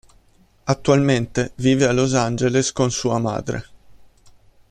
[0.63, 3.65] Attualmente vive a Los Angeles con sua madre.